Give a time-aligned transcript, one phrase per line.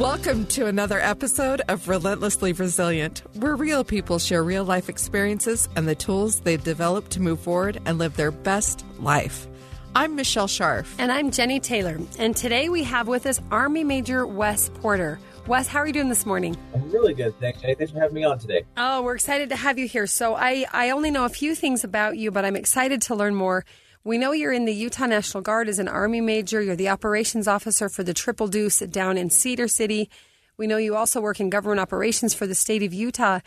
[0.00, 5.86] Welcome to another episode of Relentlessly Resilient, where real people share real life experiences and
[5.86, 9.46] the tools they've developed to move forward and live their best life.
[9.94, 10.86] I'm Michelle Scharf.
[10.98, 11.98] And I'm Jennie Taylor.
[12.18, 15.20] And today we have with us Army Major Wes Porter.
[15.46, 16.56] Wes, how are you doing this morning?
[16.74, 17.60] I'm really good, thanks.
[17.60, 17.74] Jennie.
[17.74, 18.64] Thanks for having me on today.
[18.78, 20.06] Oh, we're excited to have you here.
[20.06, 23.34] So I, I only know a few things about you, but I'm excited to learn
[23.34, 23.66] more.
[24.02, 26.62] We know you're in the Utah National Guard as an Army Major.
[26.62, 30.08] You're the operations officer for the Triple Deuce down in Cedar City.
[30.56, 33.40] We know you also work in government operations for the state of Utah.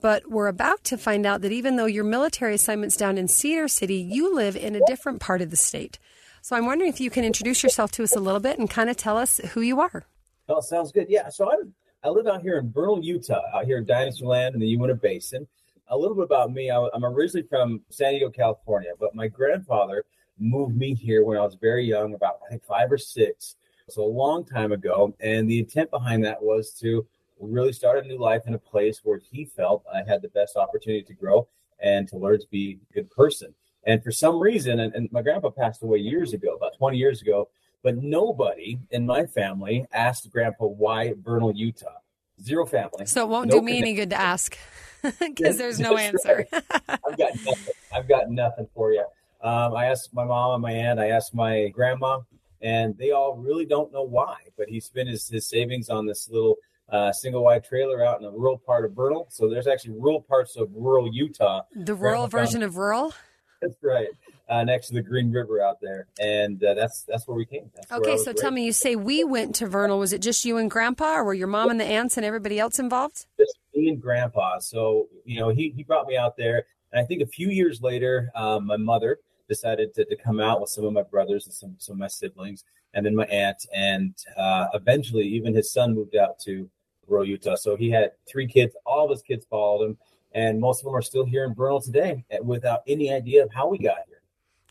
[0.00, 3.66] But we're about to find out that even though your military assignment's down in Cedar
[3.66, 5.98] City, you live in a different part of the state.
[6.42, 8.88] So I'm wondering if you can introduce yourself to us a little bit and kind
[8.88, 10.06] of tell us who you are.
[10.48, 11.06] Oh, sounds good.
[11.08, 14.54] Yeah, so I'm I live out here in Vernal, Utah, out here in Dinosaur Land
[14.54, 15.48] in the Uinta Basin
[15.90, 16.70] a little bit about me.
[16.70, 20.04] I, am originally from San Diego, California, but my grandfather
[20.38, 23.56] moved me here when I was very young, about I think five or six.
[23.88, 25.14] So a long time ago.
[25.20, 27.06] And the intent behind that was to
[27.40, 30.56] really start a new life in a place where he felt I had the best
[30.56, 31.48] opportunity to grow
[31.80, 33.54] and to learn to be a good person.
[33.84, 37.22] And for some reason, and, and my grandpa passed away years ago, about 20 years
[37.22, 37.48] ago,
[37.82, 41.98] but nobody in my family asked grandpa why Vernal, Utah.
[42.42, 43.06] Zero family.
[43.06, 44.56] So it won't no do me any good to ask
[45.20, 46.46] because there's no answer.
[46.52, 47.74] I've got nothing.
[47.94, 49.04] I've got nothing for you.
[49.40, 50.98] Um, I asked my mom and my aunt.
[50.98, 52.20] I asked my grandma,
[52.60, 54.36] and they all really don't know why.
[54.56, 56.56] But he spent his, his savings on this little
[56.88, 59.28] uh, single wide trailer out in the rural part of Vernal.
[59.30, 61.62] So there's actually rural parts of rural Utah.
[61.74, 63.14] The rural version of rural.
[63.60, 64.08] That's right.
[64.48, 67.70] Uh, next to the Green River out there, and uh, that's that's where we came.
[67.74, 69.98] That's okay, so tell me, you say we went to Vernal.
[69.98, 72.58] Was it just you and Grandpa, or were your mom and the aunts and everybody
[72.58, 73.26] else involved?
[73.38, 74.58] Just and Grandpa.
[74.58, 77.80] So you know, he he brought me out there, and I think a few years
[77.80, 79.18] later, um, my mother
[79.48, 82.08] decided to, to come out with some of my brothers and some some of my
[82.08, 86.68] siblings, and then my aunt, and uh, eventually even his son moved out to
[87.06, 87.54] rural Utah.
[87.54, 88.74] So he had three kids.
[88.84, 89.98] All of his kids followed him
[90.32, 93.52] and most of them are still here in Vernal today eh, without any idea of
[93.52, 94.20] how we got here.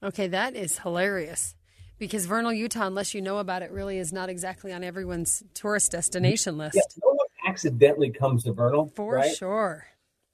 [0.03, 1.56] Okay, that is hilarious.
[1.97, 5.91] Because Vernal, Utah, unless you know about it, really is not exactly on everyone's tourist
[5.91, 6.75] destination list.
[6.75, 7.26] Yeah, no one
[7.57, 8.91] accidentally comes to Vernal.
[8.95, 9.35] For right?
[9.35, 9.88] sure.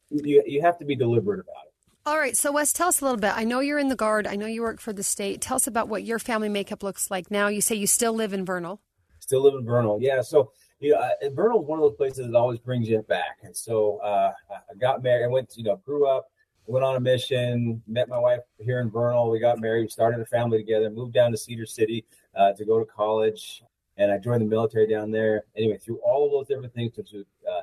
[0.10, 1.74] You, you have to be deliberate about it.
[2.06, 3.32] All right, so Wes, tell us a little bit.
[3.34, 4.28] I know you're in the Guard.
[4.28, 5.40] I know you work for the state.
[5.40, 7.48] Tell us about what your family makeup looks like now.
[7.48, 8.82] You say you still live in Vernal.
[9.20, 10.22] Still live in Vernal, yeah.
[10.22, 10.52] So
[10.82, 13.38] you know, Vernal is one of those places that always brings you back.
[13.42, 15.24] And so uh, I got married.
[15.24, 16.30] I went, you know, grew up,
[16.66, 19.32] went on a mission, met my wife here in Vernal.
[19.32, 22.04] We got married, we started a family together, moved down to Cedar City
[22.36, 23.64] uh, to go to college,
[23.98, 25.46] and I joined the military down there.
[25.56, 27.62] Anyway, through all of those different things, to uh,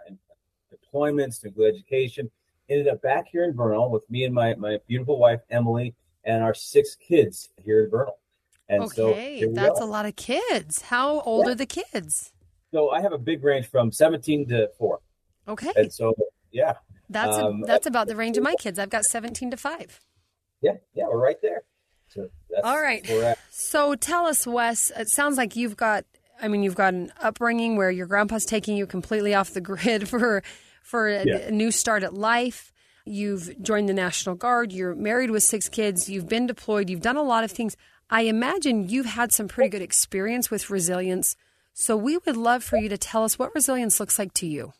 [0.73, 2.31] deployments, to good education,
[2.69, 6.43] ended up back here in Vernal with me and my my beautiful wife Emily and
[6.43, 8.19] our six kids here in Vernal.
[8.69, 10.83] And okay, so that's a lot of kids.
[10.83, 11.53] How old yeah.
[11.53, 12.33] are the kids?
[12.73, 15.01] So I have a big range from 17 to 4.
[15.49, 15.73] Okay.
[15.75, 16.15] And so,
[16.53, 16.75] yeah.
[17.09, 18.79] That's um, a, that's about the range of my kids.
[18.79, 20.01] I've got 17 to 5.
[20.63, 21.63] Yeah, yeah, we're right there.
[22.09, 22.29] So
[22.63, 23.05] All right.
[23.51, 26.05] So tell us, Wes, it sounds like you've got
[26.43, 30.09] I mean, you've got an upbringing where your grandpa's taking you completely off the grid
[30.09, 30.43] for
[30.83, 31.37] for a, yeah.
[31.37, 32.73] a new start at life.
[33.05, 34.73] You've joined the National Guard.
[34.73, 36.09] You're married with six kids.
[36.09, 36.91] You've been deployed.
[36.91, 37.77] You've done a lot of things.
[38.09, 41.37] I imagine you've had some pretty good experience with resilience
[41.81, 44.73] so we would love for you to tell us what resilience looks like to you.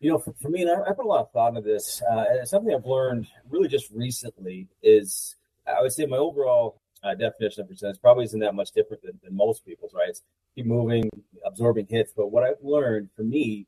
[0.00, 2.02] You know, for, for me, and I, I, put a lot of thought into this,
[2.10, 7.14] uh, and something I've learned really just recently is I would say my overall uh,
[7.14, 10.08] definition of resilience probably isn't that much different than, than most people's, right?
[10.08, 10.22] It's
[10.54, 11.10] keep moving,
[11.44, 12.12] absorbing hits.
[12.16, 13.66] But what I've learned for me,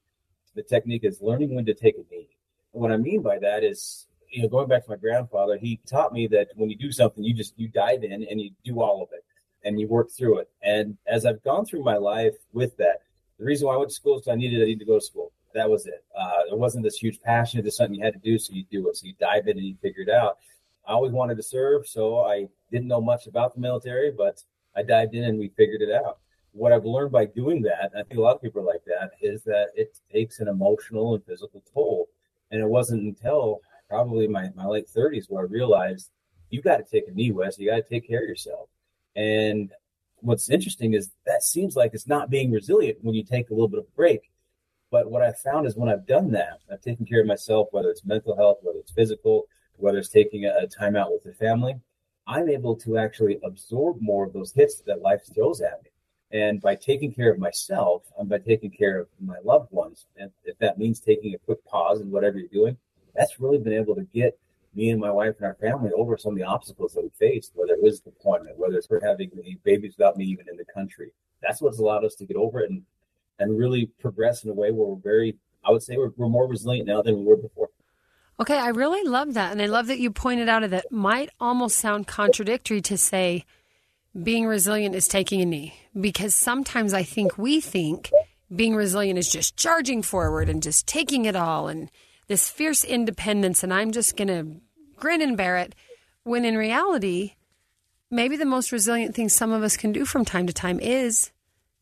[0.54, 2.30] the technique is learning when to take a knee.
[2.72, 5.80] And what I mean by that is, you know, going back to my grandfather, he
[5.86, 8.80] taught me that when you do something, you just you dive in and you do
[8.80, 9.24] all of it
[9.64, 10.50] and you work through it.
[10.62, 13.02] And as I've gone through my life with that,
[13.38, 15.04] the reason why I went to school is I needed I needed to go to
[15.04, 15.32] school.
[15.54, 16.04] That was it.
[16.18, 17.64] Uh, there wasn't this huge passion.
[17.64, 18.96] It's something you had to do, so you do it.
[18.96, 20.38] So you dive in and you figure it out.
[20.86, 24.42] I always wanted to serve, so I didn't know much about the military, but
[24.76, 26.18] I dived in and we figured it out.
[26.52, 29.10] What I've learned by doing that, I think a lot of people are like that,
[29.20, 32.08] is that it takes an emotional and physical toll.
[32.50, 36.10] And it wasn't until probably my, my late 30s where I realized
[36.50, 37.58] you got to take a knee, Wes.
[37.58, 38.68] You got to take care of yourself.
[39.16, 39.70] And
[40.20, 43.68] what's interesting is that seems like it's not being resilient when you take a little
[43.68, 44.30] bit of a break.
[44.90, 47.90] But what I found is when I've done that, I've taken care of myself, whether
[47.90, 49.46] it's mental health, whether it's physical,
[49.78, 51.74] whether it's taking a, time out with the family,
[52.26, 55.90] I'm able to actually absorb more of those hits that life throws at me.
[56.32, 60.30] And by taking care of myself and by taking care of my loved ones, and
[60.44, 62.76] if that means taking a quick pause in whatever you're doing,
[63.14, 64.38] that's really been able to get
[64.74, 67.52] me and my wife and our family over some of the obstacles that we faced,
[67.54, 69.30] whether it was deployment, whether it's for having
[69.64, 71.12] babies without me even in the country.
[71.40, 72.82] That's what's allowed us to get over it and
[73.38, 76.48] and really progress in a way where we're very, I would say, we're, we're more
[76.48, 77.70] resilient now than we were before.
[78.38, 79.52] Okay, I really love that.
[79.52, 83.44] And I love that you pointed out that might almost sound contradictory to say
[84.22, 85.74] being resilient is taking a knee.
[85.98, 88.10] Because sometimes I think we think
[88.54, 91.90] being resilient is just charging forward and just taking it all and
[92.28, 94.60] this fierce independence, and I'm just going to
[94.96, 95.74] grin and bear it.
[96.24, 97.34] When in reality,
[98.10, 101.30] maybe the most resilient thing some of us can do from time to time is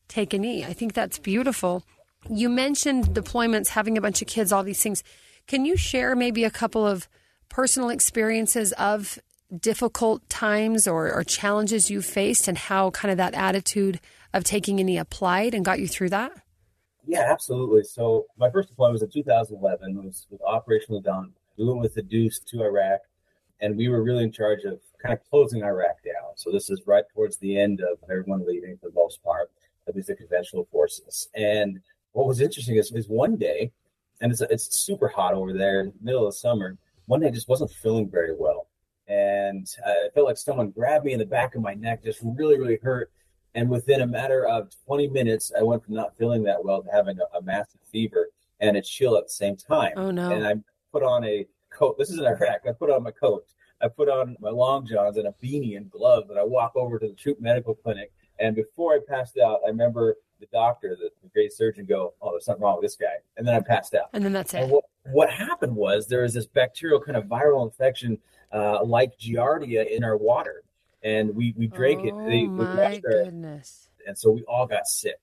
[0.06, 0.64] take a knee.
[0.64, 1.82] I think that's beautiful.
[2.28, 5.02] You mentioned deployments, having a bunch of kids, all these things.
[5.46, 7.08] Can you share maybe a couple of
[7.48, 9.18] personal experiences of
[9.60, 14.00] difficult times or, or challenges you faced and how kind of that attitude
[14.32, 16.32] of taking a knee applied and got you through that?
[17.06, 17.84] Yeah, absolutely.
[17.84, 19.98] So my first deployment was in 2011.
[19.98, 21.32] It was, was operationally done.
[21.56, 23.00] We went with the Deuce to Iraq,
[23.60, 26.32] and we were really in charge of kind of closing Iraq down.
[26.36, 29.50] So this is right towards the end of everyone leaving for the most part,
[29.86, 31.28] at least the conventional forces.
[31.34, 31.80] And
[32.12, 33.70] what was interesting is, is one day,
[34.20, 36.76] and it's, it's super hot over there, middle of summer.
[37.06, 38.68] One day I just wasn't feeling very well.
[39.06, 42.58] And I felt like someone grabbed me in the back of my neck, just really,
[42.58, 43.10] really hurt.
[43.54, 46.90] And within a matter of 20 minutes, I went from not feeling that well to
[46.90, 48.28] having a, a massive fever
[48.60, 49.92] and a chill at the same time.
[49.96, 50.30] Oh, no.
[50.30, 50.54] And I
[50.90, 51.98] put on a coat.
[51.98, 52.62] This is in Iraq.
[52.66, 53.46] I put on my coat.
[53.80, 56.98] I put on my long johns and a beanie and gloves, and I walk over
[56.98, 58.12] to the troop medical clinic.
[58.38, 62.32] And before I passed out, I remember the doctor, the, the great surgeon, go, "Oh,
[62.32, 64.10] there's something wrong with this guy," and then I passed out.
[64.12, 64.68] And then that's it.
[64.68, 68.18] What, what, happened was there was this bacterial kind of viral infection,
[68.52, 70.64] uh, like Giardia, in our water,
[71.02, 72.28] and we we drank oh, it.
[72.28, 73.88] They, my goodness!
[74.06, 75.20] and so we all got sick.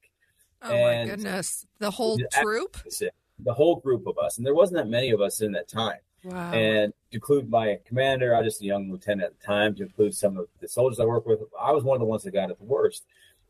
[0.61, 1.65] Oh And- my goodness.
[1.79, 2.77] The whole troop?
[2.89, 3.13] Sick.
[3.43, 5.97] The whole group of us, and there wasn't that many of us in that time.
[6.23, 6.51] Wow.
[6.51, 9.83] And to include my commander, I was just a young lieutenant at the time, to
[9.83, 12.31] include some of the soldiers I worked with, I was one of the ones that
[12.31, 13.05] got it the worst.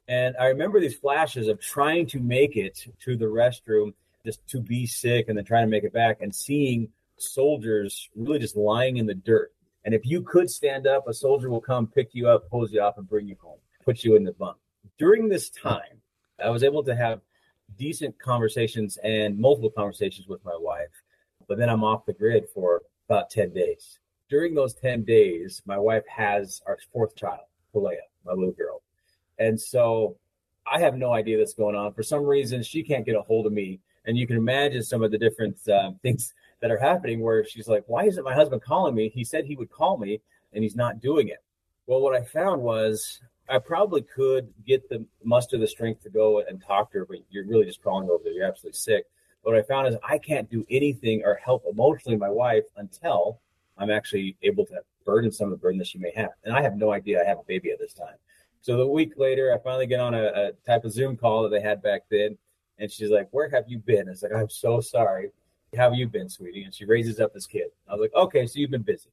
[0.08, 3.94] And I remember these flashes of trying to make it to the restroom,
[4.26, 8.40] just to be sick, and then trying to make it back, and seeing soldiers really
[8.40, 9.52] just lying in the dirt.
[9.84, 12.82] And if you could stand up, a soldier will come pick you up, pose you
[12.82, 14.58] up, and bring you home, put you in the bunk.
[14.98, 16.02] During this time,
[16.44, 17.22] I was able to have
[17.78, 21.01] decent conversations and multiple conversations with my wife
[21.52, 24.00] but then I'm off the grid for about 10 days.
[24.30, 27.42] During those 10 days, my wife has our fourth child,
[27.76, 28.82] Kalea, my little girl.
[29.38, 30.16] And so
[30.66, 31.92] I have no idea what's going on.
[31.92, 33.82] For some reason, she can't get a hold of me.
[34.06, 37.68] And you can imagine some of the different um, things that are happening where she's
[37.68, 39.10] like, Why isn't my husband calling me?
[39.10, 40.22] He said he would call me
[40.54, 41.44] and he's not doing it.
[41.86, 43.20] Well, what I found was
[43.50, 47.18] I probably could get the muster the strength to go and talk to her, but
[47.30, 48.32] you're really just crawling over there.
[48.32, 49.04] You're absolutely sick.
[49.44, 53.40] What I found is I can't do anything or help emotionally my wife until
[53.78, 56.30] I'm actually able to burden some of the burden that she may have.
[56.44, 58.16] And I have no idea I have a baby at this time.
[58.62, 61.50] So the week later, I finally get on a, a type of Zoom call that
[61.50, 62.38] they had back then.
[62.78, 64.08] And she's like, Where have you been?
[64.08, 65.32] It's like, I'm so sorry.
[65.76, 66.64] How have you been, sweetie?
[66.64, 67.68] And she raises up this kid.
[67.90, 69.10] I was like, Okay, so you've been busy.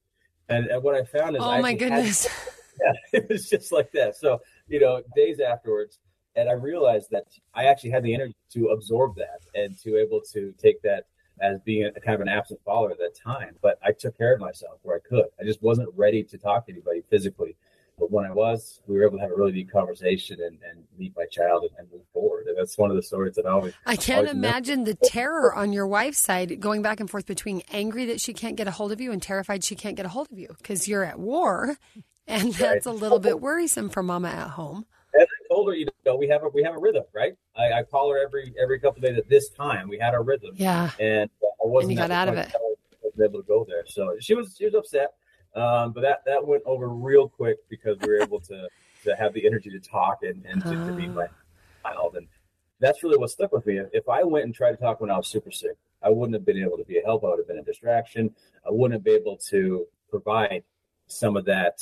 [0.50, 2.28] And, and what I found is, Oh I my actually had- goodness!
[2.84, 4.16] yeah, it was just like that.
[4.16, 5.98] So, you know, days afterwards,
[6.36, 10.20] and I realized that I actually had the energy to absorb that and to able
[10.32, 11.04] to take that
[11.40, 13.56] as being a kind of an absent father at that time.
[13.62, 15.26] But I took care of myself where I could.
[15.40, 17.56] I just wasn't ready to talk to anybody physically.
[17.98, 20.84] But when I was, we were able to have a really deep conversation and, and
[20.96, 22.46] meet my child and, and move forward.
[22.46, 24.48] And that's one of the stories that I always I can't always remember.
[24.48, 28.32] imagine the terror on your wife's side going back and forth between angry that she
[28.32, 30.54] can't get a hold of you and terrified she can't get a hold of you
[30.58, 31.76] because you're at war.
[32.28, 34.84] And that's a little bit worrisome for mama at home.
[35.18, 37.34] As I told her, you know, we have a we have a rhythm, right?
[37.56, 39.88] I, I call her every every couple of days at this time.
[39.88, 40.50] We had our rhythm.
[40.54, 40.90] Yeah.
[41.00, 42.52] and uh, I wasn't And you got out of it.
[43.20, 43.82] Able to go there.
[43.88, 45.14] So she was she was upset,
[45.56, 48.68] um, but that that went over real quick because we were able to
[49.04, 51.26] to have the energy to talk and and to, to be my
[51.82, 52.28] child, and
[52.78, 53.80] that's really what stuck with me.
[53.92, 56.46] If I went and tried to talk when I was super sick, I wouldn't have
[56.46, 57.24] been able to be a help.
[57.24, 58.30] I would have been a distraction.
[58.64, 60.62] I wouldn't have been able to provide
[61.08, 61.80] some of that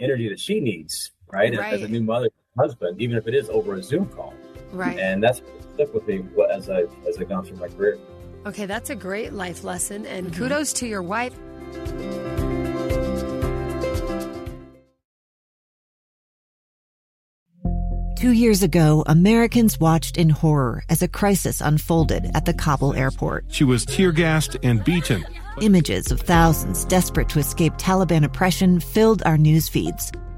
[0.00, 1.52] energy that she needs, right?
[1.54, 4.34] As- As, a new mother, husband, even if it is over a Zoom call,
[4.72, 4.98] Right.
[4.98, 5.40] and that's
[5.74, 7.98] stuck with me as I as I've gone through my career.
[8.46, 10.06] Okay, that's a great life lesson.
[10.06, 10.42] And Mm-hmm.
[10.42, 11.34] kudos to your wife.
[18.16, 23.44] Two years ago, Americans watched in horror as a crisis unfolded at the Kabul airport.
[23.48, 25.24] She was tear gassed and beaten.
[25.62, 30.10] Images of thousands desperate to escape Taliban oppression filled our news feeds.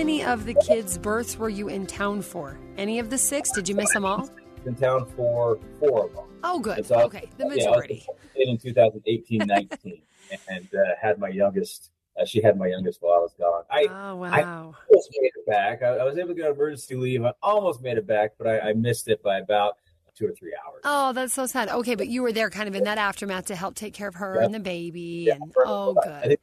[0.00, 2.58] Many of the kids' births were you in town for?
[2.78, 3.50] Any of the six?
[3.50, 4.30] Did you miss them all?
[4.64, 6.24] In town for four of them.
[6.42, 6.86] Oh, good.
[6.86, 8.06] So I was- okay, the yeah, I was majority.
[8.34, 10.02] in 2018, 19,
[10.48, 11.90] and uh, had my youngest.
[12.18, 13.64] Uh, she had my youngest while I was gone.
[13.70, 14.30] I oh, wow.
[14.32, 15.82] I almost made it back.
[15.82, 17.22] I, I was able to get on emergency leave.
[17.22, 19.76] I almost made it back, but I, I missed it by about
[20.16, 20.80] two or three hours.
[20.84, 21.68] Oh, that's so sad.
[21.68, 24.14] Okay, but you were there kind of in that aftermath to help take care of
[24.14, 24.46] her Yeah.
[24.46, 25.24] and the baby.
[25.28, 26.38] Yeah, and oh, good.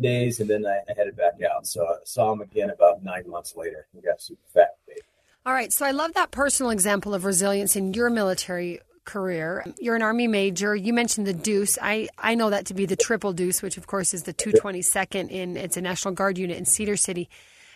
[0.00, 1.66] Days, and then I, I headed back out.
[1.66, 3.86] So I saw him again about nine months later.
[3.92, 4.76] We got super fat.
[4.86, 5.00] Baby.
[5.46, 9.64] All right, so I love that personal example of resilience in your military career.
[9.78, 10.74] You're an Army major.
[10.74, 11.78] You mentioned the Deuce.
[11.80, 15.30] I, I know that to be the Triple Deuce, which of course is the 222nd
[15.30, 17.28] in it's a National Guard unit in Cedar City.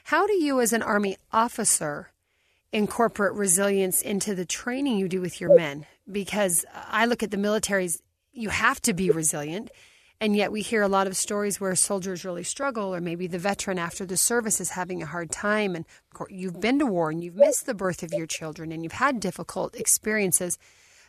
[0.05, 2.11] How do you, as an Army officer,
[2.73, 5.87] incorporate resilience into the training you do with your men?
[6.11, 8.01] Because I look at the militaries,
[8.33, 9.71] you have to be resilient.
[10.21, 13.39] And yet we hear a lot of stories where soldiers really struggle, or maybe the
[13.39, 15.77] veteran after the service is having a hard time.
[15.77, 18.73] And of course, you've been to war and you've missed the birth of your children
[18.73, 20.59] and you've had difficult experiences.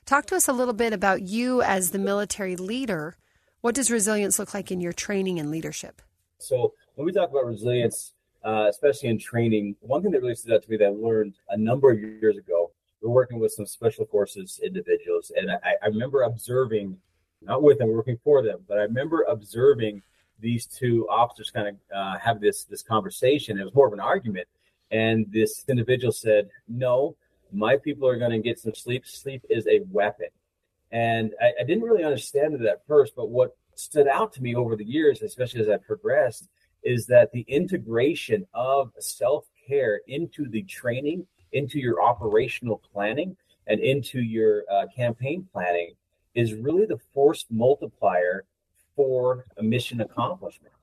[0.06, 3.18] Talk to us a little bit about you as the military leader.
[3.62, 6.02] What does resilience look like in your training and leadership?
[6.38, 8.14] So when we talk about resilience,
[8.44, 11.34] uh, especially in training, one thing that really stood out to me that I learned
[11.50, 15.76] a number of years ago, we we're working with some special forces individuals, and I,
[15.82, 16.98] I remember observing,
[17.42, 20.02] not with them, working for them, but I remember observing
[20.40, 23.60] these two officers kind of uh, have this this conversation.
[23.60, 24.48] It was more of an argument,
[24.92, 27.16] and this individual said, "No,
[27.52, 29.06] my people are going to get some sleep.
[29.06, 30.28] Sleep is a weapon."
[30.92, 34.56] And I, I didn't really understand it at first, but what stood out to me
[34.56, 36.50] over the years, especially as I progressed,
[36.84, 43.36] is that the integration of self care into the training, into your operational planning,
[43.68, 45.94] and into your uh, campaign planning
[46.36, 48.46] is really the force multiplier
[48.96, 50.74] for a mission accomplishment.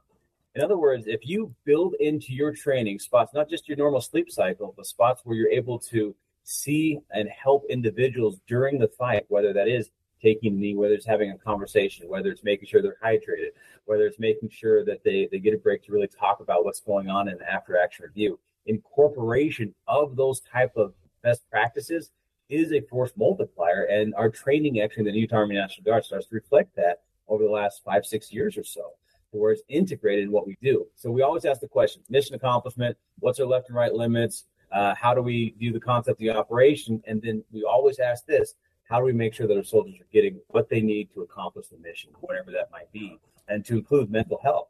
[0.55, 4.31] In other words, if you build into your training spots, not just your normal sleep
[4.31, 9.53] cycle, but spots where you're able to see and help individuals during the fight, whether
[9.53, 9.91] that is
[10.23, 13.51] taking a knee, whether it's having a conversation, whether it's making sure they're hydrated,
[13.85, 16.81] whether it's making sure that they, they get a break to really talk about what's
[16.81, 18.39] going on in after action review.
[18.65, 22.11] Incorporation of those type of best practices
[22.49, 23.85] is a force multiplier.
[23.85, 27.43] And our training actually in the Utah Army National Guard starts to reflect that over
[27.43, 28.93] the last five, six years or so,
[29.31, 30.87] where it's integrated in what we do.
[30.95, 34.45] So we always ask the question, mission accomplishment, what's our left and right limits?
[34.73, 37.03] Uh, how do we view the concept of the operation?
[37.07, 38.55] And then we always ask this,
[38.89, 41.67] how do we make sure that our soldiers are getting what they need to accomplish
[41.69, 44.69] the mission, whatever that might be, and to include mental health.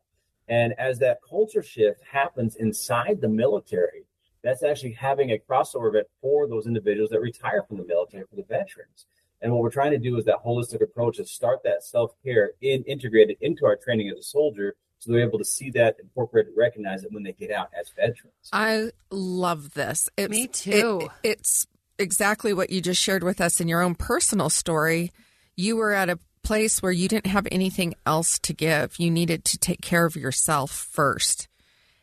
[0.48, 4.05] And as that culture shift happens inside the military,
[4.46, 8.36] that's actually having a crossover event for those individuals that retire from the military, for
[8.36, 9.06] the veterans.
[9.42, 12.52] And what we're trying to do is that holistic approach is start that self care
[12.62, 16.46] in integrated into our training as a soldier, so they're able to see that, incorporate,
[16.46, 18.32] and recognize it when they get out as veterans.
[18.52, 20.08] I love this.
[20.16, 21.00] It's, Me too.
[21.02, 21.66] it- it's
[21.98, 25.12] exactly what you just shared with us in your own personal story.
[25.56, 28.98] You were at a place where you didn't have anything else to give.
[28.98, 31.48] You needed to take care of yourself first.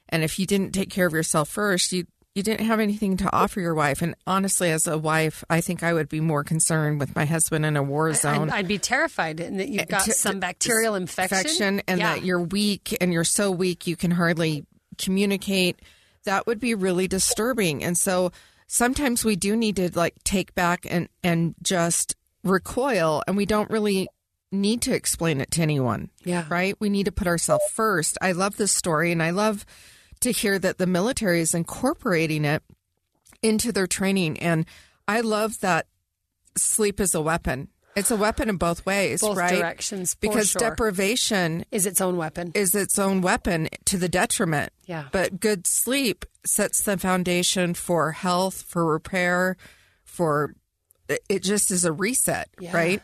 [0.09, 3.31] And if you didn't take care of yourself first, you you didn't have anything to
[3.35, 4.01] offer your wife.
[4.01, 7.63] And honestly, as a wife, I think I would be more concerned with my husband
[7.65, 8.49] in a war zone.
[8.49, 11.81] I'd, I'd be terrified that you've eh, got to- some bacterial infection.
[11.87, 12.15] and Yeah.
[12.15, 14.65] that you're weak and you're so weak you can hardly
[14.97, 15.79] communicate
[16.25, 18.31] that would be really disturbing and so
[18.67, 23.69] sometimes we do need to like take back and and just recoil and we don't
[23.71, 24.07] really
[24.51, 26.45] need to explain it to anyone Yeah.
[26.49, 29.65] right we need to put ourselves first i love this story and i love
[30.23, 32.63] to hear that the military is incorporating it
[33.41, 34.65] into their training and
[35.07, 35.85] i love that
[36.57, 37.67] sleep is a weapon.
[37.95, 39.55] It's a weapon in both ways, Both right?
[39.55, 40.59] directions, Because sure.
[40.61, 42.51] deprivation is its own weapon.
[42.55, 44.71] is its own weapon to the detriment.
[44.85, 45.05] Yeah.
[45.11, 49.57] But good sleep sets the foundation for health, for repair,
[50.03, 50.55] for
[51.29, 52.75] it just is a reset, Yeah.
[52.75, 53.01] right?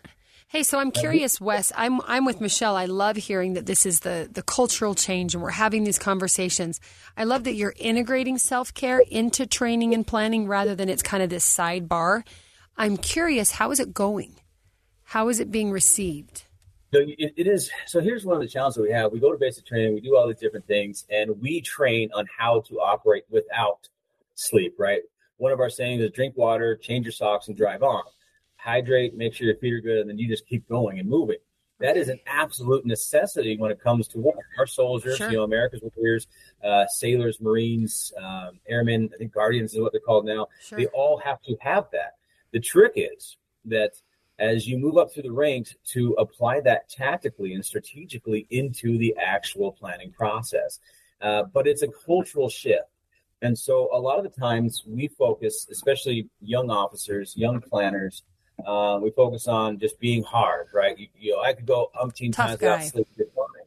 [0.52, 1.72] Hey, so I'm curious, Wes.
[1.76, 2.76] I'm I'm with Michelle.
[2.76, 6.80] I love hearing that this is the the cultural change, and we're having these conversations.
[7.16, 11.22] I love that you're integrating self care into training and planning rather than it's kind
[11.22, 12.24] of this sidebar.
[12.76, 14.38] I'm curious, how is it going?
[15.04, 16.46] How is it being received?
[16.92, 17.70] So it, it is.
[17.86, 19.12] So here's one of the challenges we have.
[19.12, 22.26] We go to basic training, we do all these different things, and we train on
[22.40, 23.88] how to operate without
[24.34, 24.74] sleep.
[24.80, 25.02] Right.
[25.38, 28.02] One of our sayings is drink water, change your socks, and drive on.
[28.60, 31.38] Hydrate, make sure your feet are good, and then you just keep going and moving.
[31.80, 34.36] That is an absolute necessity when it comes to war.
[34.58, 35.30] Our soldiers, Sure.
[35.30, 36.28] you know, America's warriors,
[36.62, 40.48] uh, sailors, Marines, um, airmen, I think Guardians is what they're called now.
[40.62, 40.78] Sure.
[40.78, 42.18] They all have to have that.
[42.52, 43.94] The trick is that
[44.40, 49.16] as you move up through the ranks to apply that tactically and strategically into the
[49.18, 50.80] actual planning process.
[51.22, 52.90] Uh, but it's a cultural shift.
[53.42, 58.24] And so a lot of the times we focus, especially young officers, young planners,
[58.66, 60.98] uh, we focus on just being hard, right?
[60.98, 63.66] You, you know, I could go umpteen Tough times without sleep, fine.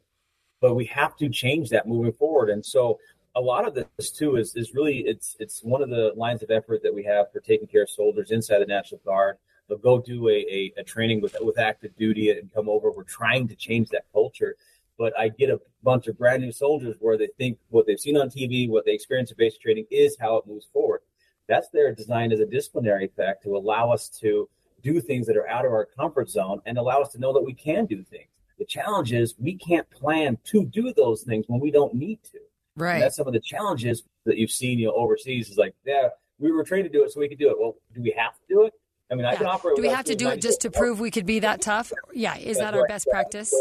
[0.61, 2.51] But we have to change that moving forward.
[2.51, 2.99] And so
[3.35, 6.51] a lot of this too is, is really it's it's one of the lines of
[6.51, 9.39] effort that we have for taking care of soldiers inside the National Guard.
[9.69, 12.91] They'll go do a, a, a training with with active duty and come over.
[12.91, 14.57] We're trying to change that culture.
[14.99, 18.17] But I get a bunch of brand new soldiers where they think what they've seen
[18.17, 21.01] on TV, what they experience in basic training is how it moves forward.
[21.49, 24.49] That's there designed as a disciplinary effect to allow us to
[24.83, 27.43] do things that are out of our comfort zone and allow us to know that
[27.43, 28.29] we can do things.
[28.59, 32.39] The challenge is we can't plan to do those things when we don't need to.
[32.77, 32.95] Right.
[32.95, 36.09] And that's some of the challenges that you've seen, you know, overseas is like, yeah,
[36.39, 37.57] we were trained to do it so we could do it.
[37.59, 38.73] Well, do we have to do it?
[39.11, 39.77] I mean, I can operate.
[39.77, 41.93] Do we have to do it just to prove we could be that tough?
[42.15, 42.89] Yeah, is That's that our right.
[42.89, 43.55] best practice?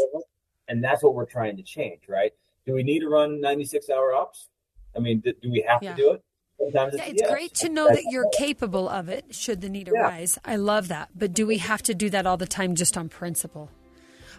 [0.68, 2.32] And that's what we're trying to change, right?
[2.64, 4.48] Do we need to run 96 hour ops?
[4.96, 5.94] I mean, do, do we have Yeah.
[5.94, 6.22] to do it?
[6.62, 7.30] Sometimes Yeah, it's, it's yes.
[7.30, 10.00] great to know that you're capable of it should the need Yeah.
[10.00, 10.38] arise.
[10.44, 11.08] I love that.
[11.14, 13.70] But do we have to do that all the time just on principle?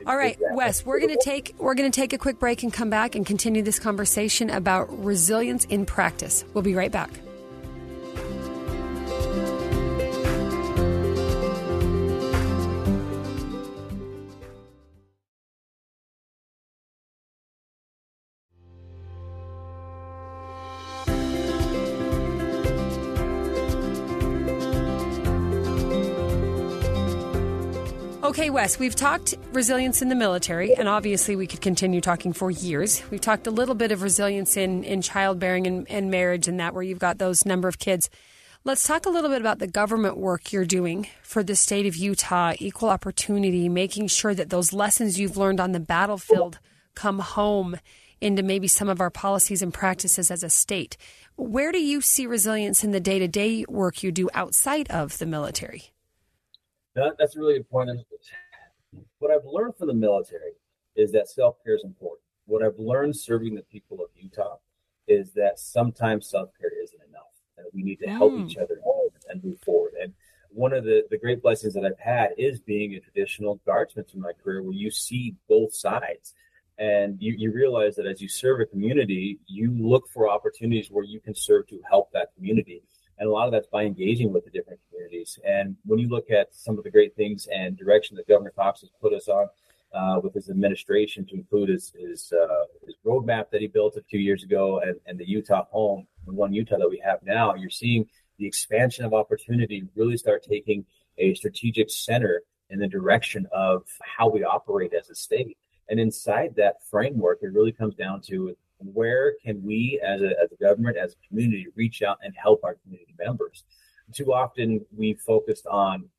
[0.05, 0.57] All right, Exactly.
[0.57, 3.15] Wes, we're going to take we're going to take a quick break and come back
[3.15, 6.43] and continue this conversation about resilience in practice.
[6.53, 7.11] We'll be right back.
[28.33, 32.49] Okay, Wes, we've talked resilience in the military, and obviously we could continue talking for
[32.49, 33.03] years.
[33.11, 36.73] We've talked a little bit of resilience in, in childbearing and, and marriage and that,
[36.73, 38.09] where you've got those number of kids.
[38.63, 41.95] Let's talk a little bit about the government work you're doing for the state of
[41.95, 46.57] Utah, equal opportunity, making sure that those lessons you've learned on the battlefield
[46.95, 47.77] come home
[48.19, 50.97] into maybe some of our policies and practices as a state.
[51.35, 55.19] Where do you see resilience in the day to day work you do outside of
[55.19, 55.92] the military?
[56.95, 58.01] That, that's a really important.
[59.19, 60.53] What I've learned from the military
[60.95, 62.21] is that self care is important.
[62.45, 64.57] What I've learned serving the people of Utah
[65.07, 68.45] is that sometimes self care isn't enough, and we need to help Mm.
[68.49, 68.79] each other
[69.29, 69.93] and move forward.
[70.01, 70.13] And
[70.49, 74.21] one of the, the great blessings that I've had is being a traditional guardsman through
[74.21, 76.33] my career, where you see both sides.
[76.77, 81.03] And you, you realize that as you serve a community, you look for opportunities where
[81.03, 82.83] you can serve to help that community.
[83.19, 85.39] And a lot of that's by engaging with the different communities.
[85.45, 88.81] And when you look at some of the great things and direction that Governor Cox
[88.81, 89.47] has put us on
[89.93, 94.01] uh, with his administration to include his his, uh, his roadmap that he built a
[94.01, 97.53] few years ago and, and the Utah home, the one Utah that we have now,
[97.53, 98.07] you're seeing
[98.39, 100.85] the expansion of opportunity really start taking
[101.17, 105.57] a strategic center in the direction of how we operate as a state.
[105.89, 108.55] And inside that framework, it really comes down to
[108.93, 112.63] where can we as a, as a government, as a community, reach out and help
[112.63, 113.63] our community members?
[114.13, 116.09] Too often we focused on,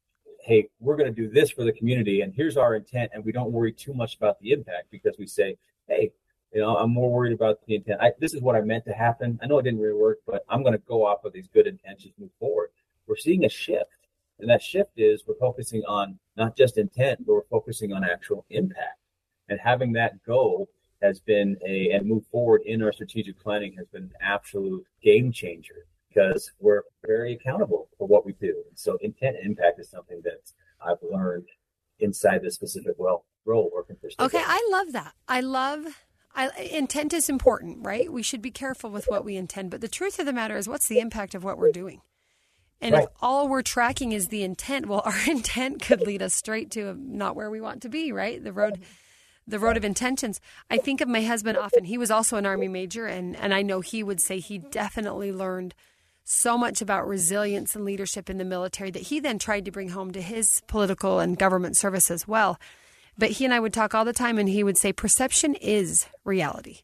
[0.42, 3.33] hey, we're going to do this for the community, and here's our intent, and we
[3.33, 5.57] don't worry too much about the impact because we say,
[5.88, 6.12] hey,
[6.53, 8.00] you know, I'm more worried about the intent.
[8.00, 9.38] I, this is what I meant to happen.
[9.42, 11.66] I know it didn't really work, but I'm going to go off of these good
[11.66, 12.68] intentions, move forward.
[13.07, 17.33] We're seeing a shift, and that shift is we're focusing on not just intent, but
[17.33, 19.00] we're focusing on actual impact,
[19.48, 20.68] and having that go
[21.04, 25.30] has been a and move forward in our strategic planning has been an absolute game
[25.30, 28.54] changer because we're very accountable for what we do.
[28.74, 30.40] So intent and impact is something that
[30.80, 31.48] I've learned
[32.00, 34.42] inside this specific well role working for Okay.
[34.42, 35.12] I love that.
[35.28, 35.86] I love
[36.34, 38.12] I, intent is important, right?
[38.12, 40.68] We should be careful with what we intend, but the truth of the matter is,
[40.68, 42.00] what's the impact of what we're doing?
[42.80, 43.04] And Right.
[43.04, 46.94] if all we're tracking is the intent, well, our intent could lead us straight to
[46.94, 48.42] not where we want to be, right?
[48.42, 48.80] The road,
[49.46, 50.40] the road of intentions.
[50.70, 51.85] I think of my husband often.
[51.85, 55.33] He was also an army major, and and I know he would say he definitely
[55.33, 55.74] learned
[56.24, 59.90] so much about resilience and leadership in the military that he then tried to bring
[59.90, 62.59] home to his political and government service as well.
[63.16, 66.07] But he and I would talk all the time, and he would say, perception is
[66.24, 66.80] reality.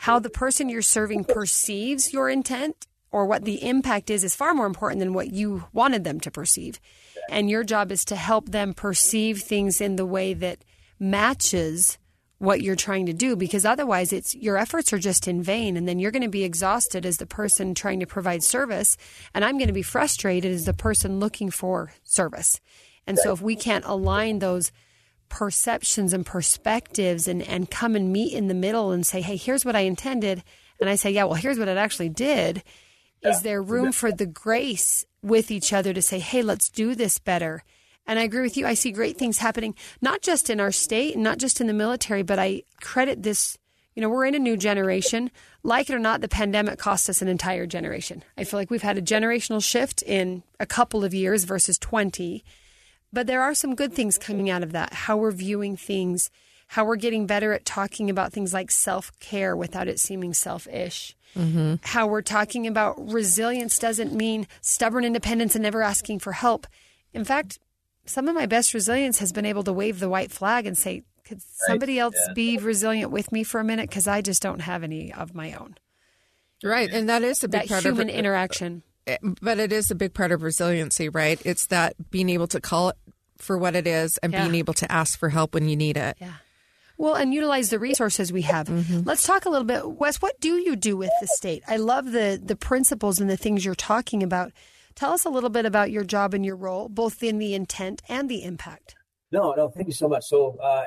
[0.00, 4.54] How the person you're serving perceives your intent or what the impact is is far
[4.54, 6.80] more important than what you wanted them to perceive.
[7.28, 10.64] And your job is to help them perceive things in the way that
[11.00, 11.98] matches
[12.38, 15.86] what you're trying to do because otherwise it's your efforts are just in vain and
[15.86, 18.96] then you're going to be exhausted as the person trying to provide service
[19.34, 22.60] and I'm going to be frustrated as the person looking for service.
[23.06, 24.72] And so if we can't align those
[25.28, 29.64] perceptions and perspectives and, and come and meet in the middle and say, hey, here's
[29.64, 30.42] what I intended.
[30.80, 32.62] And I say, yeah, well, here's what it actually did.
[33.22, 37.18] Is there room for the grace with each other to say, hey, let's do this
[37.18, 37.64] better?
[38.10, 38.66] And I agree with you.
[38.66, 41.72] I see great things happening, not just in our state and not just in the
[41.72, 43.56] military, but I credit this.
[43.94, 45.30] You know, we're in a new generation.
[45.62, 48.24] Like it or not, the pandemic cost us an entire generation.
[48.36, 52.42] I feel like we've had a generational shift in a couple of years versus 20.
[53.12, 54.92] But there are some good things coming out of that.
[54.92, 56.30] How we're viewing things,
[56.66, 61.14] how we're getting better at talking about things like self care without it seeming selfish.
[61.38, 61.76] Mm-hmm.
[61.82, 66.66] How we're talking about resilience doesn't mean stubborn independence and never asking for help.
[67.12, 67.60] In fact,
[68.06, 71.04] some of my best resilience has been able to wave the white flag and say,
[71.24, 72.32] could somebody else yeah.
[72.34, 73.88] be resilient with me for a minute?
[73.88, 75.76] Because I just don't have any of my own.
[76.62, 76.90] Right.
[76.90, 78.82] And that is a big That part human of interaction.
[79.06, 81.40] Eh, but it is a big part of resiliency, right?
[81.44, 82.96] It's that being able to call it
[83.38, 84.42] for what it is and Yeah.
[84.42, 86.16] being able to ask for help when you need it.
[86.20, 86.34] Yeah.
[86.98, 88.66] Well, and utilize the resources we have.
[88.66, 89.02] Mm-hmm.
[89.04, 90.20] Let's talk a little bit, Wes.
[90.20, 91.62] What do you do with the state?
[91.66, 94.52] I love the the principles and the things you're talking about.
[95.00, 98.02] Tell us a little bit about your job and your role, both in the intent
[98.06, 98.96] and the impact.
[99.32, 100.26] No, no, thank you so much.
[100.26, 100.84] So uh,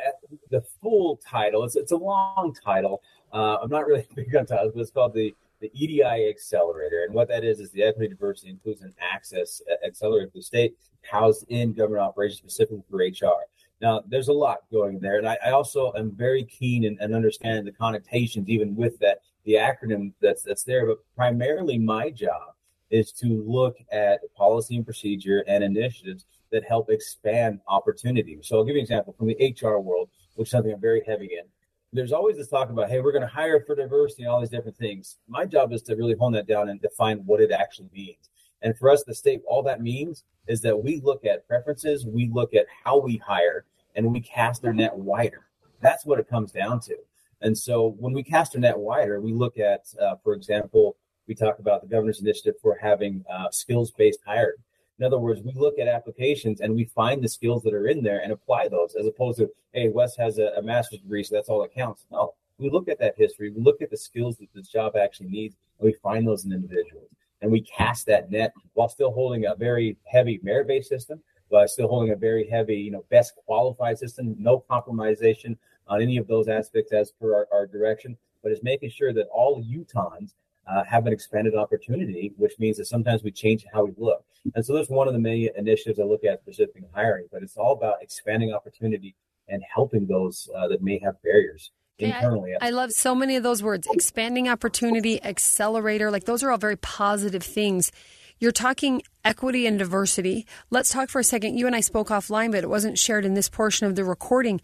[0.52, 3.02] the full title, it's, it's a long title.
[3.34, 7.06] Uh, I'm not really big on titles, but it's called the, the EDI Accelerator.
[7.06, 11.46] And what that is, is the Equity, Diversity, Inclusion, Access Accelerator for the state housed
[11.50, 13.42] in government operations specifically for HR.
[13.82, 15.18] Now, there's a lot going there.
[15.18, 19.22] And I, I also am very keen and, and understand the connotations, even with that,
[19.46, 20.86] the acronym that's, that's there.
[20.86, 22.54] But primarily my job
[22.94, 28.38] is to look at policy and procedure and initiatives that help expand opportunity.
[28.44, 31.02] So I'll give you an example from the HR world, which is something I'm very
[31.08, 31.46] heavy in.
[31.92, 34.52] There's always this talk about, hey, we're going to hire for diversity and all these
[34.52, 35.18] different things.
[35.28, 38.30] My job is to really hone that down and define what it actually means.
[38.62, 42.30] And for us, the state, all that means is that we look at preferences, we
[42.32, 45.48] look at how we hire, and we cast our net wider.
[45.82, 46.96] That's what it comes down to.
[47.42, 50.96] And so when we cast our net wider, we look at, uh, for example,
[51.28, 54.58] we talk about the governor's initiative for having uh, skills-based hiring.
[55.00, 58.04] In other words, we look at applications and we find the skills that are in
[58.04, 61.36] there and apply those, as opposed to, hey, Wes has a, a master's degree, so
[61.36, 62.06] that's all that counts.
[62.12, 65.30] No, we look at that history, we look at the skills that this job actually
[65.30, 67.10] needs, and we find those in individuals.
[67.42, 71.88] And we cast that net while still holding a very heavy merit-based system, while still
[71.88, 75.58] holding a very heavy, you know, best qualified system, no compromisation
[75.88, 79.28] on any of those aspects as per our, our direction, but it's making sure that
[79.28, 80.34] all Utahns
[80.68, 84.24] uh, have an expanded opportunity, which means that sometimes we change how we look.
[84.56, 87.44] And so that's one of the many initiatives I look at specific in hiring, but
[87.44, 89.16] it's all about expanding opportunity
[89.48, 92.54] and helping those uh, that may have barriers Yeah, internally.
[92.60, 96.12] I love so many of those words expanding opportunity, accelerator.
[96.12, 97.92] Like those are all very positive things.
[98.40, 100.46] You're talking equity and diversity.
[100.70, 101.58] Let's talk for a second.
[101.58, 104.60] You and I spoke offline, but it wasn't shared in this portion of the recording.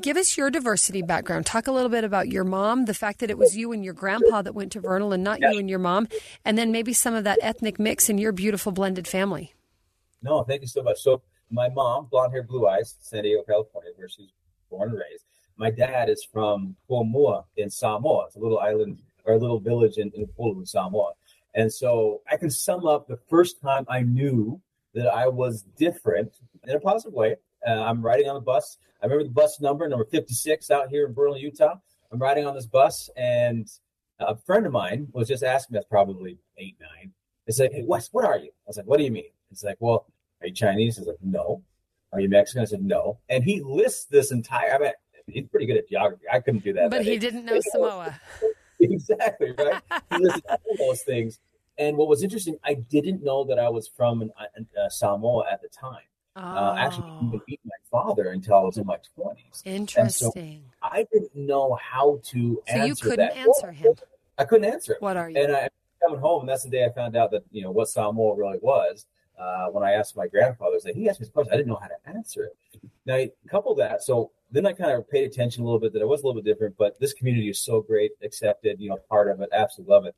[0.00, 1.46] Give us your diversity background.
[1.46, 3.94] Talk a little bit about your mom, the fact that it was you and your
[3.94, 6.08] grandpa that went to Vernal and not you and your mom,
[6.44, 9.54] and then maybe some of that ethnic mix in your beautiful blended family.
[10.22, 10.98] No, thank you so much.
[11.00, 14.30] So my mom, blonde hair, blue eyes, San Diego, California, where she's
[14.70, 15.24] born and raised.
[15.56, 18.26] My dad is from Kuamua in Samoa.
[18.26, 21.12] It's a little island or a little village in, in in Samoa.
[21.54, 24.60] And so I can sum up the first time I knew
[24.94, 26.32] that I was different
[26.64, 27.36] in a positive way.
[27.66, 28.78] Uh, I'm riding on the bus.
[29.02, 31.76] I remember the bus number, number 56 out here in Vernal, Utah.
[32.10, 33.68] I'm riding on this bus and
[34.20, 37.12] a friend of mine was just asking me, that's probably eight, nine.
[37.46, 38.48] It's like, hey, Wes, what are you?
[38.48, 39.30] I was like, what do you mean?
[39.50, 40.06] It's like, well,
[40.40, 40.98] are you Chinese?
[40.98, 41.62] I was like, no.
[42.12, 42.62] Are you Mexican?
[42.62, 43.18] I said, no.
[43.28, 44.92] And he lists this entire, I mean,
[45.26, 46.24] he's pretty good at geography.
[46.30, 46.90] I couldn't do that.
[46.90, 47.20] But that he age.
[47.20, 48.20] didn't know Samoa.
[48.80, 49.82] exactly, right?
[50.10, 51.38] he listed all those things.
[51.78, 55.62] And what was interesting, I didn't know that I was from an, uh, Samoa at
[55.62, 56.00] the time.
[56.38, 59.62] Uh, actually, didn't even meet my father until I was in my 20s.
[59.64, 60.62] Interesting.
[60.82, 62.62] I didn't know how to.
[62.68, 63.36] So you couldn't that.
[63.36, 63.94] answer him.
[64.38, 65.02] I couldn't answer it.
[65.02, 65.42] What are you?
[65.42, 65.68] And I
[66.02, 68.58] coming home, and that's the day I found out that you know what Samoa really
[68.60, 69.06] was.
[69.38, 71.86] Uh, when I asked my grandfather, he asked me this question, I didn't know how
[71.86, 72.56] to answer it.
[73.06, 76.08] Now, couple that, so then I kind of paid attention a little bit that it
[76.08, 79.28] was a little bit different, but this community is so great, accepted, you know, part
[79.28, 80.16] of it, absolutely love it.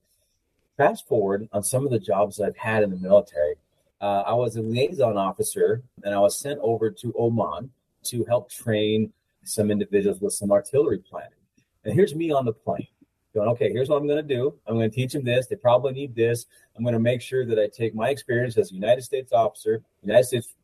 [0.78, 3.56] Fast forward on some of the jobs I've had in the military,
[4.00, 7.70] uh, I was a liaison officer and I was sent over to Oman
[8.04, 9.12] to help train
[9.44, 11.30] some individuals with some artillery planning.
[11.84, 12.86] And here's me on the plane
[13.34, 14.54] going, okay, here's what I'm going to do.
[14.66, 15.46] I'm going to teach them this.
[15.46, 16.46] They probably need this.
[16.76, 19.82] I'm going to make sure that I take my experience as a United States officer,
[20.02, 20.54] United States,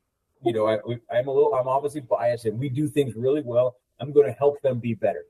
[0.45, 0.79] you know, I,
[1.15, 3.77] I'm a little, I'm obviously biased and we do things really well.
[4.01, 5.27] I'm going to help them be better.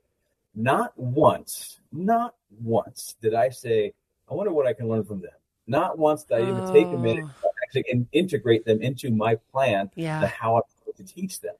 [0.55, 3.93] Not once, not once did I say,
[4.29, 5.31] I wonder what I can learn from them.
[5.67, 6.73] Not once did I even oh.
[6.73, 7.25] take a minute
[7.71, 10.25] to actually integrate them into my plan, yeah.
[10.27, 11.55] how I'm going to teach them.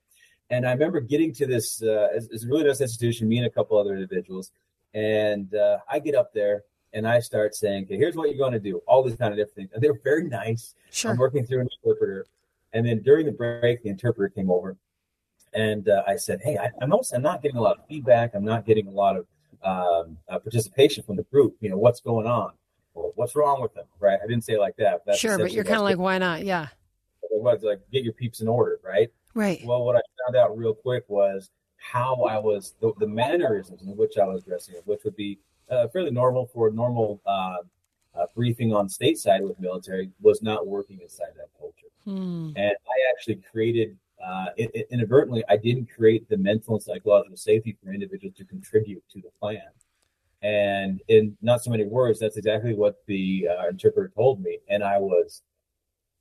[0.49, 3.47] And I remember getting to this, uh, it's, it's a really nice institution, me and
[3.47, 4.51] a couple other individuals.
[4.93, 8.53] And uh, I get up there and I start saying, okay, here's what you're going
[8.53, 9.69] to do, all these kind of different things.
[9.73, 10.73] And they're very nice.
[10.91, 11.11] Sure.
[11.11, 12.25] I'm working through an interpreter.
[12.73, 14.77] And then during the break, the interpreter came over
[15.53, 18.35] and uh, I said, hey, I, am also I'm not getting a lot of feedback.
[18.35, 19.25] I'm not getting a lot of
[19.63, 21.55] um, uh, participation from the group.
[21.59, 22.51] You know, what's going on?
[23.15, 23.85] What's wrong with them?
[23.99, 24.19] Right.
[24.23, 25.01] I didn't say like that.
[25.05, 26.43] That's sure, but you're kind of like, why not?
[26.45, 26.67] Yeah.
[27.23, 29.09] It Was like, get your peeps in order, right?
[29.33, 29.61] Right.
[29.65, 33.95] Well, what I found out real quick was how I was, the, the mannerisms in
[33.95, 37.57] which I was dressing, which would be uh, fairly normal for a normal uh,
[38.15, 41.87] uh, briefing on stateside with military, was not working inside that culture.
[42.05, 42.51] Hmm.
[42.55, 47.37] And I actually created, uh, it, it, inadvertently, I didn't create the mental and psychological
[47.37, 49.61] safety for individuals to contribute to the plan.
[50.41, 54.59] And in not so many words, that's exactly what the uh, interpreter told me.
[54.69, 55.41] And I was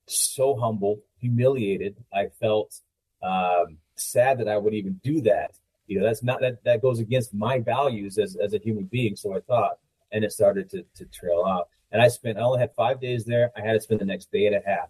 [0.06, 1.96] so humble, humiliated.
[2.12, 2.80] I felt
[3.22, 5.52] um, sad that I would even do that.
[5.86, 9.16] You know, that's not that that goes against my values as as a human being.
[9.16, 9.78] So I thought,
[10.12, 11.68] and it started to to trail off.
[11.92, 13.52] And I spent I only had five days there.
[13.56, 14.88] I had to spend the next day and a half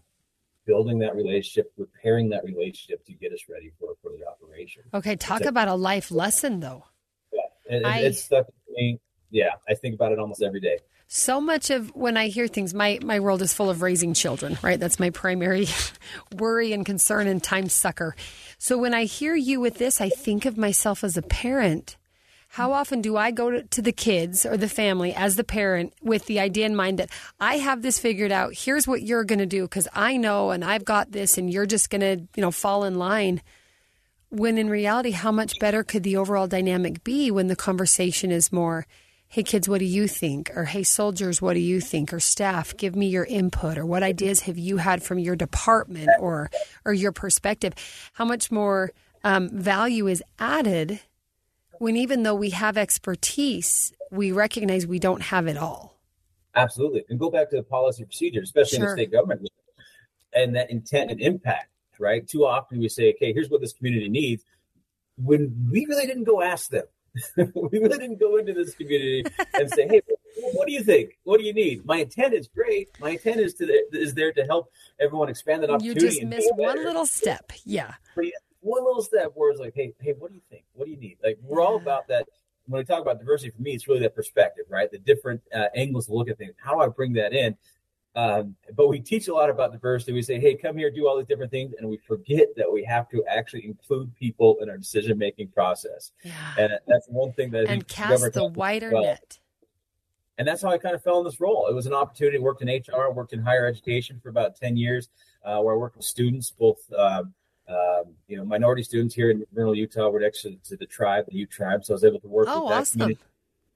[0.66, 4.82] building that relationship, repairing that relationship to get us ready for for the operation.
[4.94, 6.84] Okay, talk about a life lesson though.
[7.32, 9.00] Yeah, it, I, it's stuck with me.
[9.30, 12.74] Yeah, I think about it almost every day so much of when I hear things,
[12.74, 14.78] my, my world is full of raising children, right?
[14.78, 15.68] That's my primary
[16.36, 18.16] worry and concern and time sucker.
[18.58, 21.96] So when I hear you with this, I think of myself as a parent.
[22.48, 26.26] How often do I go to, the kids or the family as the parent with
[26.26, 28.54] the idea in mind that I have this figured out?
[28.54, 31.66] Here's what you're going to do because I know and I've got this and you're
[31.66, 33.42] just going to, you know, fall in line.
[34.30, 38.52] When in reality, how much better could the overall dynamic be when the conversation is
[38.52, 38.86] more,
[39.37, 40.51] hey kids what do you think?
[40.57, 42.14] Or hey soldiers what do you think?
[42.14, 43.77] Or staff give me your input.
[43.77, 46.09] Or what ideas have you had from your department?
[46.18, 46.51] Or
[46.87, 47.75] or your perspective?
[48.14, 48.92] How much more
[49.25, 51.01] um, value is added
[51.79, 56.01] when even though we have expertise we recognize we don't have it all?
[56.55, 57.05] Absolutely.
[57.11, 58.87] And go back to the policy procedure especially sure.
[58.87, 59.46] in the state government.
[60.33, 61.68] And that intent and impact
[61.99, 62.27] right?
[62.27, 64.44] Too often we say okay here's what this community needs.
[65.18, 66.85] When we really didn't go ask them
[67.37, 69.24] we really didn't go into this community
[69.55, 70.02] and say, "Hey,
[70.52, 71.18] what do you think?
[71.24, 72.88] What do you need?" My intent is great.
[73.00, 76.05] My intent is to is there to help everyone expand that opportunity.
[76.05, 77.52] You just miss one little step.
[77.64, 77.94] Yeah.
[78.61, 80.64] One little step where it's like, "Hey, hey, what do you think?
[80.74, 82.26] What do you need?" Like we're all about that.
[82.66, 84.90] When we talk about diversity, for me, it's really that perspective, right?
[84.90, 86.55] The different uh, angles to look at things.
[86.57, 87.57] How do I bring that in?
[88.16, 90.12] Um, but we teach a lot about diversity.
[90.12, 91.74] We say, hey, come here, do all these different things.
[91.79, 96.12] And we forget that we have to actually include people in our decision making process.
[96.24, 96.33] Yeah.
[96.59, 99.02] And that's one thing that and cast the wider well.
[99.02, 99.38] net.
[100.38, 101.66] And that's how I kind of fell in this role.
[101.68, 102.38] It was an opportunity.
[102.38, 105.09] I worked in HR, worked in higher education for about 10 years,
[105.44, 107.35] uh, where I worked with students, both um,
[107.68, 110.09] um, you know, minority students here in Vernal, Utah.
[110.09, 111.85] We're next to, to the tribe, the Ute tribe.
[111.85, 113.00] So I was able to work oh, with that awesome.
[113.00, 113.24] community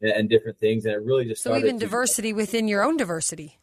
[0.00, 0.84] and, and, different things.
[0.84, 3.59] And it really just so even diversity within your own diversity.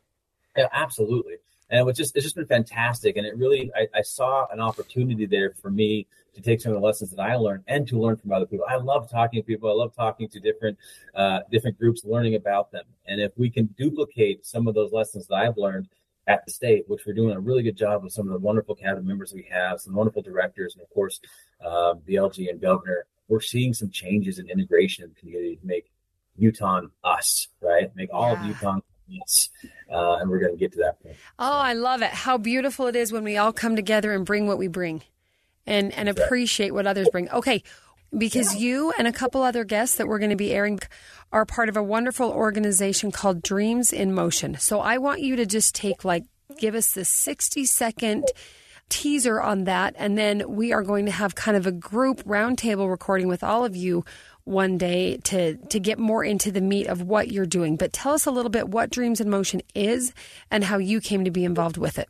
[0.57, 1.35] Yeah, absolutely.
[1.69, 3.17] And it was just it's just been fantastic.
[3.17, 6.79] And it really I, I, saw an opportunity there for me to take some of
[6.79, 8.65] the lessons that I learned and to learn from other people.
[8.67, 9.69] I love talking to people.
[9.69, 10.77] I love talking to different
[11.13, 12.85] uh, different groups, learning about them.
[13.05, 15.89] And if we can duplicate some of those lessons that I've learned
[16.25, 18.75] at the state, which we're doing a really good job with some of the wonderful
[18.75, 21.19] cabinet members we have, some wonderful directors, and of course,
[21.65, 25.89] um, BLG and Governor, we're seeing some changes in integration in the community to make
[26.37, 27.93] Utah us, right?
[27.95, 28.41] Make all yeah.
[28.41, 29.49] of Utah Yes.
[29.91, 31.15] Uh, and we're going to get to that point.
[31.39, 32.09] Oh, I love it.
[32.09, 35.03] How beautiful it is when we all come together and bring what we bring
[35.65, 37.29] and, and appreciate what others bring.
[37.29, 37.63] Okay.
[38.17, 38.61] Because yeah.
[38.61, 40.79] you and a couple other guests that we're going to be airing
[41.31, 44.57] are part of a wonderful organization called Dreams in Motion.
[44.59, 46.23] So I want you to just take like,
[46.57, 48.25] give us the 60 second
[48.89, 49.93] teaser on that.
[49.97, 53.65] And then we are going to have kind of a group roundtable recording with all
[53.65, 54.05] of you
[54.47, 57.75] one day to to get more into the meat of what you're doing.
[57.75, 60.13] But tell us a little bit what Dreams in Motion is
[60.49, 62.09] and how you came to be involved with it.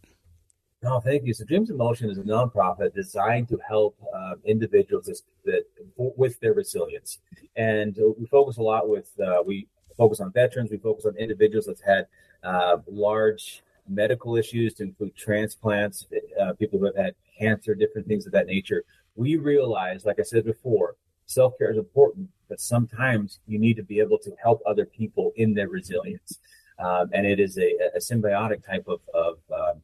[0.83, 1.33] No, thank you.
[1.33, 5.63] So Dreams in Motion is a nonprofit designed to help uh, individuals that,
[5.97, 7.19] with their resilience,
[7.55, 11.65] and we focus a lot with uh, we focus on veterans, we focus on individuals
[11.65, 12.05] that's had
[12.43, 16.05] uh, large medical issues to include transplants,
[16.39, 18.83] uh, people who have had cancer, different things of that nature.
[19.15, 20.95] We realize, like I said before,
[21.27, 25.31] self care is important, but sometimes you need to be able to help other people
[25.35, 26.39] in their resilience.
[26.79, 29.81] Um, and it is a, a symbiotic type of, of um,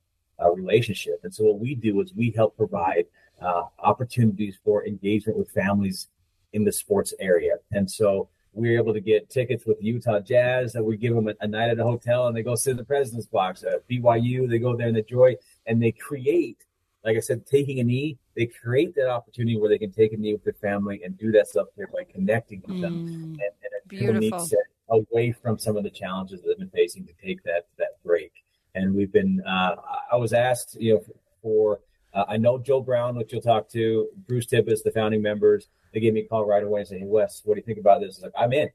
[0.55, 1.19] relationship.
[1.23, 3.05] And so what we do is we help provide
[3.41, 6.07] uh, opportunities for engagement with families
[6.53, 7.55] in the sports area.
[7.71, 11.27] And so we are able to get tickets with Utah Jazz that we give them
[11.27, 13.63] a, a, night at a hotel and they go sit in the president's box.
[13.63, 16.63] At BYU, they go there and enjoy and they create,
[17.03, 18.17] like I said, taking a knee.
[18.35, 21.31] They create that opportunity where they can take a knee with their family and do
[21.33, 23.49] that stuff there by connecting with them mm, and, and
[23.87, 24.49] beautiful.
[24.89, 28.31] away from some of the challenges that they've been facing to take that that break.
[28.75, 29.75] And we've been, uh,
[30.11, 31.03] I was asked, you know,
[31.41, 31.81] for,
[32.13, 35.67] uh, I know Joe Brown, which you'll talk to, Bruce Tippett, the founding members.
[35.93, 37.77] They gave me a call right away and said, Hey, Wes, what do you think
[37.77, 38.19] about this?
[38.21, 38.69] I like, I'm in.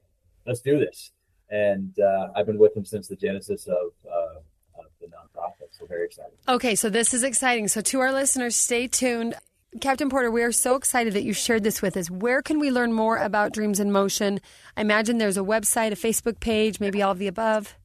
[0.45, 1.11] Let's do this.
[1.49, 4.43] And uh, I've been with them since the genesis of, uh, of
[4.99, 5.67] the nonprofit.
[5.71, 6.33] So very excited.
[6.47, 7.67] Okay, so this is exciting.
[7.67, 9.35] So to our listeners, stay tuned.
[9.81, 12.09] Captain Porter, we are so excited that you shared this with us.
[12.09, 14.39] Where can we learn more about Dreams in Motion?
[14.75, 17.75] I imagine there's a website, a Facebook page, maybe all of the above.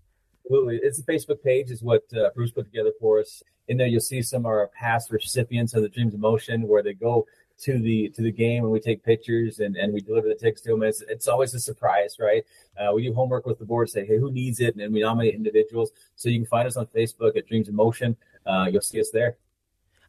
[0.46, 0.80] Absolutely.
[0.82, 3.42] It's a Facebook page is what uh, Bruce put together for us.
[3.68, 6.82] In there, you'll see some of our past recipients of the Dreams in Motion where
[6.82, 7.26] they go
[7.60, 10.62] to the to the game and we take pictures and, and we deliver the tickets
[10.62, 10.82] to them.
[10.82, 12.44] It's, it's always a surprise, right?
[12.76, 14.74] Uh, we do homework with the board, say, hey, who needs it?
[14.74, 15.90] And then we nominate individuals.
[16.16, 18.16] So you can find us on Facebook at Dreams of Motion.
[18.44, 19.36] Uh, you'll see us there.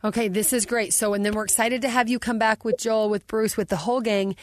[0.04, 0.94] Okay, this is great.
[0.94, 3.70] So, and then we're excited to have you come back with Joel, with Bruce, with
[3.70, 4.36] the whole gang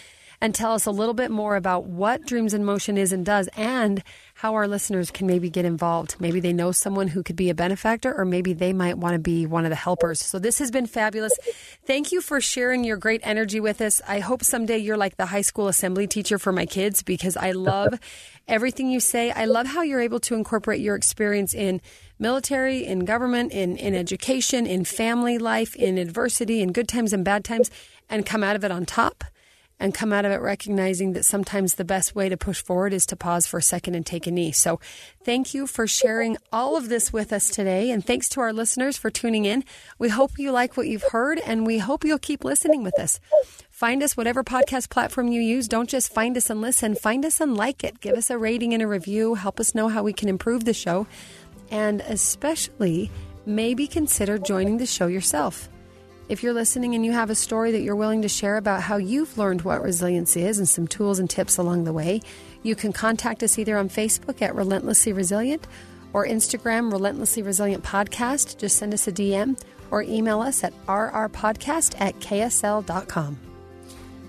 [0.43, 3.49] and tell us a little bit more about what Dreams in Motion is and does
[3.57, 4.03] and
[4.35, 6.17] how our listeners can maybe get involved.
[6.19, 9.21] Maybe they know someone who could be a benefactor or maybe they might want to
[9.21, 10.19] be one of the helpers.
[10.21, 11.33] So this has been fabulous.
[11.87, 14.03] Thank you for sharing your great energy with us.
[14.09, 17.53] I hope someday you're like the high school assembly teacher for my kids because I
[17.53, 18.01] love
[18.49, 19.31] everything you say.
[19.31, 21.81] I love how you're able to incorporate your experience in
[22.19, 27.25] military, in government, in, in education, in family life, in adversity, in good times and
[27.25, 27.71] bad times,
[28.11, 29.23] and come out of it on top
[29.81, 33.07] and come out of it recognizing that sometimes the best way to push forward is
[33.07, 34.53] to pause for a second and take a knee.
[34.53, 34.81] So,
[35.25, 37.91] thank you for sharing all of this with us today.
[37.91, 39.65] And thanks to our listeners for tuning in.
[39.99, 43.19] We hope you like what you've heard and we hope you'll keep listening with us.
[43.71, 45.67] Find us whatever podcast platform you use.
[45.67, 48.01] Don't just find us and listen, find us and like it.
[48.01, 49.35] Give us a rating and a review.
[49.35, 51.07] Help us know how we can improve the show.
[51.71, 53.11] And especially,
[53.47, 55.69] maybe consider joining the show yourself.
[56.29, 58.97] If you're listening and you have a story that you're willing to share about how
[58.97, 62.21] you've learned what resilience is and some tools and tips along the way,
[62.63, 65.67] you can contact us either on Facebook at Relentlessly Resilient
[66.13, 68.57] or Instagram Relentlessly Resilient Podcast.
[68.57, 73.39] Just send us a DM or email us at rrpodcast at ksl.com.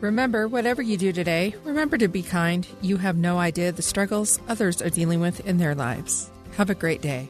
[0.01, 2.67] Remember, whatever you do today, remember to be kind.
[2.81, 6.29] You have no idea the struggles others are dealing with in their lives.
[6.57, 7.29] Have a great day.